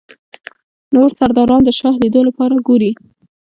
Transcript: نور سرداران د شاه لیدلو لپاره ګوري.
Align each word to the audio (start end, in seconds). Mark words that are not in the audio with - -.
نور 0.93 1.09
سرداران 1.19 1.61
د 1.65 1.69
شاه 1.79 1.95
لیدلو 2.01 2.27
لپاره 2.29 2.63
ګوري. 2.67 2.91